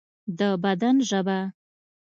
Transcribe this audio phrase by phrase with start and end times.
[0.37, 1.39] د بدن ژبه